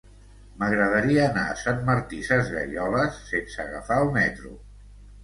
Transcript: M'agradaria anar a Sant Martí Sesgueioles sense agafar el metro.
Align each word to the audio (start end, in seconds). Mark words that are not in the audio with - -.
M'agradaria 0.61 1.25
anar 1.25 1.43
a 1.49 1.57
Sant 1.63 1.83
Martí 1.89 2.21
Sesgueioles 2.29 3.21
sense 3.29 3.63
agafar 3.67 3.99
el 4.07 4.11
metro. 4.17 4.57